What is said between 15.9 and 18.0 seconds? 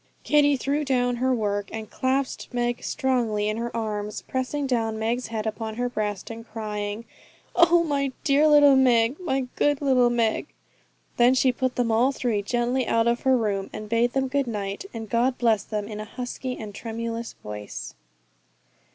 a husky and tremulous voice.